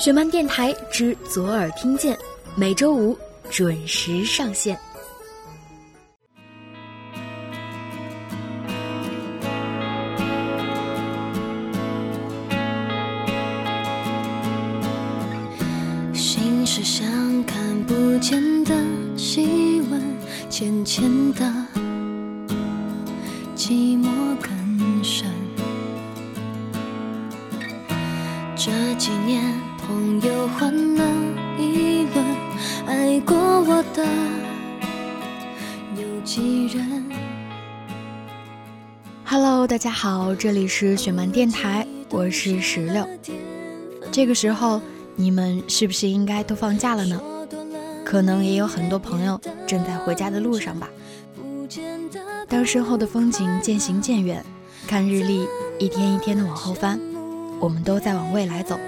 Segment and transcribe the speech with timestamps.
[0.00, 2.18] 雪漫电台之左耳听见，
[2.56, 3.14] 每周五
[3.50, 4.74] 准时上线。
[16.14, 18.74] 心事像看不见的
[19.18, 20.02] 细纹，
[20.48, 21.04] 浅浅
[21.34, 21.59] 的
[39.70, 43.06] 大家好，这里是雪漫电台，我是石榴。
[44.10, 44.82] 这个时候。
[45.14, 47.20] 你们是不是应该都放假了呢？
[48.04, 50.88] 可能也有很多朋友正在回家的路上吧。
[52.48, 54.42] 当身后的风景渐行渐远，
[54.86, 55.46] 看日历
[55.78, 56.98] 一天一天的往后翻，
[57.60, 58.78] 我们都在往未来走，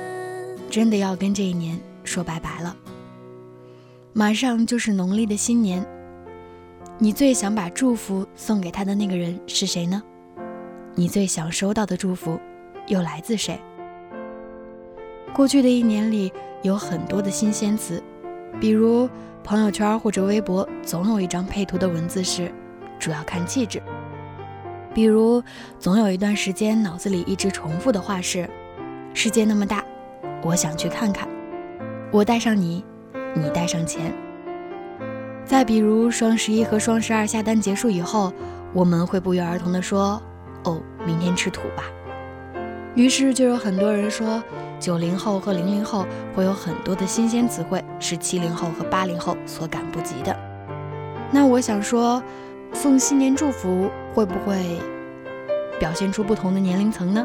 [0.70, 2.74] 真的要跟这一年说拜拜了。
[4.14, 5.84] 马上就是农历的新年，
[6.98, 10.02] 你最想把祝福送给他的那个人是谁呢？
[10.94, 12.38] 你最想收到的祝福
[12.86, 13.58] 又来自谁？
[15.32, 18.02] 过去的一年里，有很多的新鲜词，
[18.60, 19.08] 比如
[19.42, 22.52] 朋友圈或者微博总有一张配图的文字是
[23.00, 23.82] “主要看气质”，
[24.92, 25.42] 比如
[25.78, 28.48] 总有一段时间脑子里一直重复的话是
[29.14, 29.82] “世界那么大，
[30.42, 31.26] 我想去看看”，
[32.12, 32.84] 我带上你，
[33.34, 34.12] 你带上钱。
[35.46, 38.30] 再比如双十一和双十二下单结束以后，
[38.74, 40.22] 我们会不约而同的说
[40.64, 41.84] ：“哦，明天吃土吧。”
[42.94, 44.42] 于是就有很多人说。
[44.80, 50.36] 九零后和零零后会有很多的新鲜词汇，是七零后和八零后所赶不及的。
[51.30, 52.20] 那我想说，
[52.72, 54.80] 送新年祝福会不会
[55.78, 57.24] 表现出不同的年龄层呢？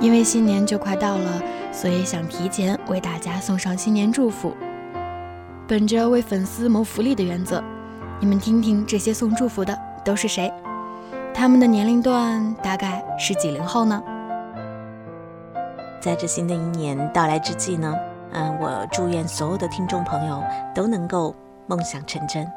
[0.00, 1.40] 因为新年就快到了，
[1.70, 4.52] 所以想提前为大家送上新年祝福。
[5.68, 7.62] 本着为粉丝谋福利的原则，
[8.18, 10.52] 你们听听这些送祝福的都是谁？
[11.38, 14.02] 他们的年龄段大概是几零后呢？
[16.00, 17.94] 在这新的一年到来之际呢，
[18.32, 20.42] 嗯，我祝愿所有的听众朋友
[20.74, 21.36] 都能够
[21.66, 22.50] 梦想成真。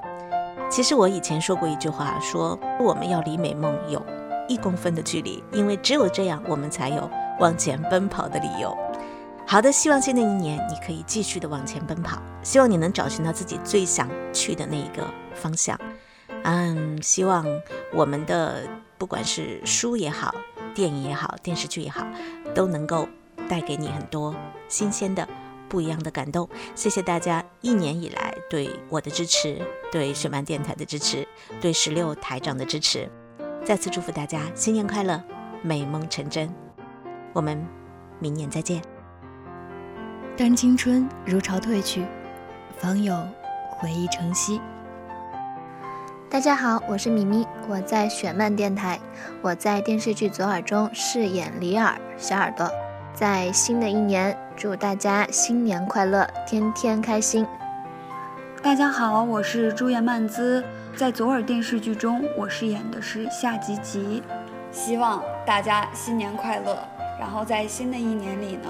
[0.71, 4.01] 其实我以前说过一句话，说我们要离美梦有
[4.47, 7.09] 一公分的距离，因为只有这样，我们才有
[7.41, 8.73] 往前奔跑的理由。
[9.45, 15.03] 好的，希望新的一年你可以继续的往前奔跑，希望你能找寻到自己最想去的那一个
[15.35, 15.77] 方向。
[16.43, 17.45] 嗯，希望
[17.93, 18.67] 我们的
[18.97, 20.33] 不管是书也好，
[20.73, 22.05] 电影也好，电视剧也好，
[22.53, 23.07] 都能够。
[23.47, 24.35] 带给你很多
[24.67, 25.27] 新鲜的、
[25.67, 26.47] 不一样的感动。
[26.75, 29.59] 谢谢大家一年以来对我的支持，
[29.91, 31.27] 对雪漫电台的支持，
[31.59, 33.09] 对十六台长的支持。
[33.65, 35.19] 再次祝福大家新年快乐，
[35.63, 36.53] 美梦成真。
[37.33, 37.59] 我们
[38.19, 38.83] 明年再见。
[40.37, 42.05] 当青春如潮退去，
[42.77, 43.17] 方有
[43.71, 44.61] 回忆成昔。
[46.31, 48.99] 大家好，我是米咪，我在雪漫电台，
[49.41, 52.69] 我在电视剧《左耳》中饰演李耳小耳朵。
[53.15, 57.47] 在新的一年，祝大家新年快乐，天天开心。
[58.61, 60.63] 大家好，我是朱颜曼姿，
[60.95, 64.21] 在左耳电视剧中，我饰演的是夏吉吉。
[64.71, 66.77] 希望大家新年快乐，
[67.19, 68.69] 然后在新的一年里呢，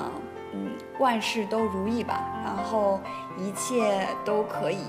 [0.53, 3.01] 嗯，万事都如意吧，然后
[3.37, 4.79] 一切都可以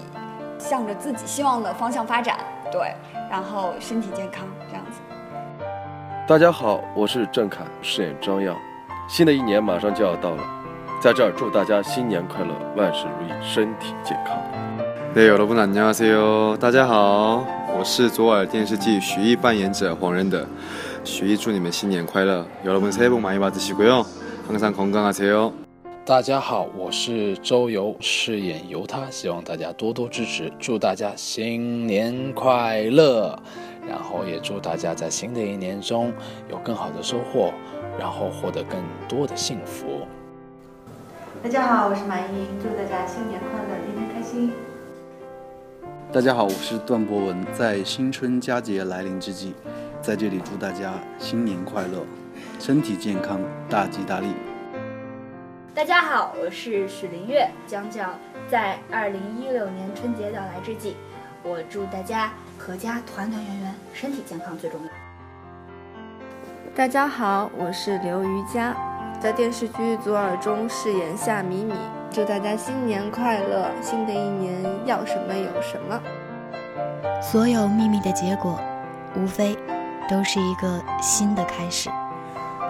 [0.56, 2.38] 向着自己希望的方向发展，
[2.71, 2.93] 对，
[3.29, 4.99] 然后身体健康这样子。
[6.27, 8.55] 大家好，我是郑恺，饰演张漾。
[9.07, 10.43] 新的一年马上就要到了，
[10.99, 14.35] 在这儿祝大家新年快乐，万事如意，身体健康。
[15.15, 17.45] 네여러분안녕하세요大家好，
[17.77, 20.45] 我是左耳电视剧徐艺扮演者黄仁德。
[21.03, 25.53] 徐艺祝你们新年快乐，여러분새해복많이받으시고요항상건강하세요
[26.10, 33.38] 大家好，我是周游，饰演犹他，希望大家多多支持，祝大家新年快乐，
[33.88, 36.12] 然后也祝大家在新的一年中
[36.50, 37.52] 有更好的收获。
[37.96, 40.00] 然后获得更多的幸福。
[41.44, 44.50] 大家好，我是马莹，祝大家新年快乐，天天开心。
[46.10, 49.52] 大家好，我是段博文，在新春佳节来临之际，
[50.02, 52.04] 在这里祝大家新年快乐，
[52.58, 54.26] 身体健康，大吉大利。
[55.72, 58.18] 大家好，我是许林月，将将
[58.50, 60.96] 在二零一六年春节到来之际，
[61.44, 64.88] 我祝大家阖家团团圆圆，身体健康最重要。
[66.74, 68.74] 大家好，我是刘瑜佳，
[69.20, 71.74] 在电视剧《左耳》中饰演夏米米。
[72.10, 76.02] 祝大家新年快乐，新的一年要什么有什么。
[77.22, 78.58] 所有秘密的结果，
[79.14, 79.56] 无非
[80.08, 81.88] 都是一个新的开始。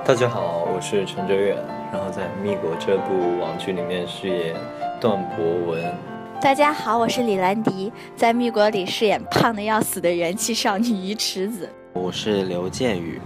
[0.02, 1.56] 大家好，我是陈哲远，
[1.93, 4.56] 然后在《蜜果》这部网剧里面饰演
[5.00, 5.94] 段博文。
[6.41, 11.69] 大家好，我是李兰迪，在《蜜果》里饰演胖的要死的元气少女鱼池子。
[11.93, 13.20] 我是刘建宇，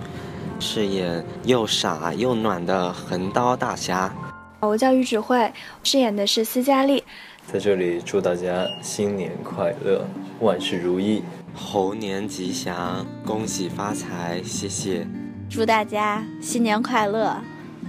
[0.58, 4.12] 饰演又傻又暖的横刀大侠。
[4.60, 5.50] 我叫于芷慧，
[5.84, 7.02] 饰演的是斯嘉丽。
[7.50, 10.04] 在这里祝大家新年快乐，
[10.40, 11.22] 万事如意，
[11.54, 15.06] 猴年吉祥，恭喜发财，谢谢。
[15.48, 17.36] 祝大家新年快乐，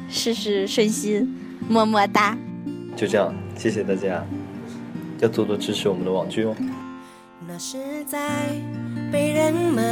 [0.07, 1.35] 事事顺心，
[1.67, 2.37] 么么哒。
[2.95, 4.23] 就这样，谢谢大家，
[5.19, 6.55] 要多多支持我们的网剧哦。
[7.47, 8.19] 那是在
[9.11, 9.83] 被人们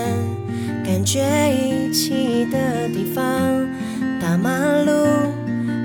[0.85, 1.21] 感觉
[1.51, 3.23] 遗弃的地方，
[4.21, 4.51] 大马
[4.83, 4.91] 路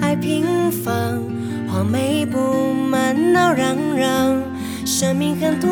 [0.01, 1.23] 爱平房，
[1.69, 4.43] 黄梅布满闹嚷嚷，
[4.85, 5.71] 生命很短，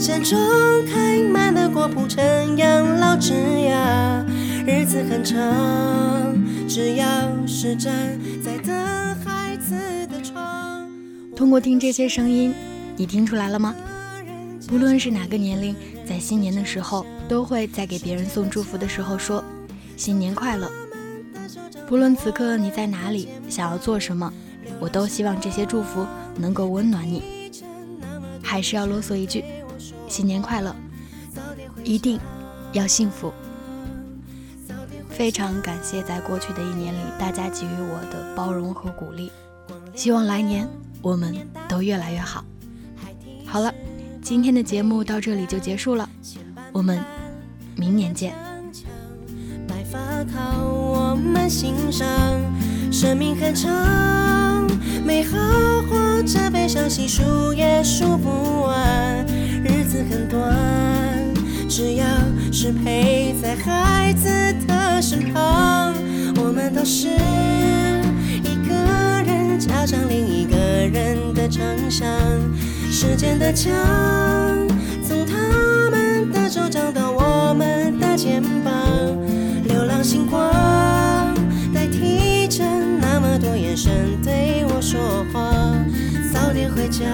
[0.00, 0.38] 山中
[0.86, 4.24] 开满了果铺成养老枝桠，
[4.70, 6.36] 日子很长，
[6.68, 7.06] 只要
[7.46, 8.76] 是站在等
[9.24, 9.74] 孩子
[10.08, 10.86] 的床。
[11.34, 12.54] 通过听这些声音，
[12.94, 13.74] 你听出来了吗？
[14.66, 15.74] 不论是哪个年龄，
[16.06, 19.42] 在新年的时候，都会在给别人送祝福的时候说
[19.96, 20.70] “新年快乐”。
[21.88, 24.30] 不论此刻你在哪里，想要做什么，
[24.78, 26.06] 我都希望这些祝福
[26.36, 27.22] 能够温暖你。
[28.42, 29.42] 还是要啰嗦一句：
[30.08, 30.76] 新年快乐，
[31.82, 32.20] 一定
[32.74, 33.32] 要幸福。
[35.18, 39.32] 非常感谢在过去的一年里大家给予我的包容和鼓励，
[39.92, 40.68] 希望来年
[41.02, 41.34] 我们
[41.68, 42.44] 都越来越好。
[43.44, 43.74] 好了。
[44.22, 46.08] 今天的节目到这里就结束了，
[46.70, 47.02] 我们
[47.74, 48.32] 明年见。
[49.66, 52.06] 白发靠我们欣赏，
[52.92, 54.68] 生命很长，
[55.04, 55.36] 美好
[55.90, 59.26] 或者悲伤，细数也数不完。
[59.64, 60.54] 日子很短，
[61.68, 62.06] 只要
[62.52, 64.28] 是陪在孩子
[64.66, 65.94] 的身旁，
[66.36, 67.08] 我们都是
[68.42, 68.74] 一个
[69.24, 72.08] 人加上另一个人的长相。
[72.90, 73.72] 时间的墙，
[75.06, 78.72] 从他们的手掌到我们的肩膀，
[79.64, 80.42] 流浪星光
[81.72, 82.64] 代替着
[83.00, 85.52] 那么多眼神对我说话。
[86.32, 87.04] 早点回家，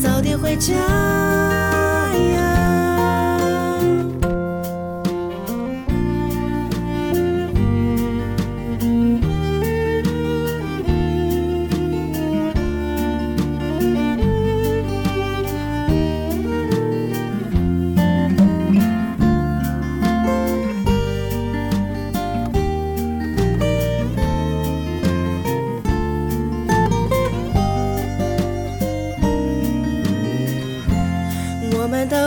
[0.00, 0.74] 早点回家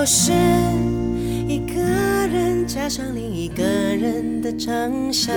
[0.09, 0.31] 是
[1.49, 5.35] 一个人加上另一个人的长相，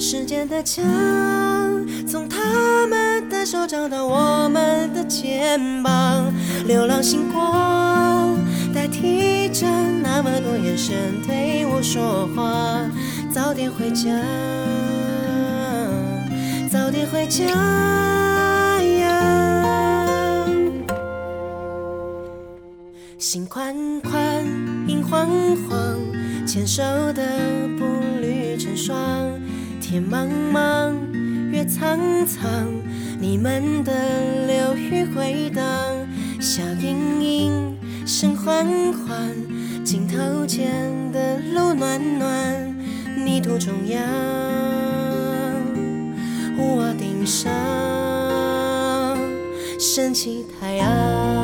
[0.00, 0.82] 时间的墙，
[2.08, 6.32] 从他们的手掌到我们的肩膀，
[6.66, 8.38] 流浪星光
[8.72, 9.66] 代替着
[10.02, 12.80] 那么多眼神对我说话，
[13.30, 14.08] 早点回家，
[16.72, 17.44] 早点回家。
[23.20, 24.42] 心宽宽，
[24.88, 25.28] 影晃
[25.68, 25.98] 晃，
[26.46, 26.82] 牵手
[27.12, 27.22] 的
[27.78, 27.84] 步
[28.18, 28.98] 履成双。
[29.78, 30.94] 天茫茫，
[31.50, 32.66] 月苍苍，
[33.20, 33.92] 你们的
[34.46, 35.62] 流语回荡。
[36.40, 40.72] 笑盈盈，声缓缓，镜头前
[41.12, 42.74] 的路暖暖。
[43.22, 44.02] 泥土中央，
[46.56, 47.52] 屋瓦顶上，
[49.78, 51.39] 升起太阳。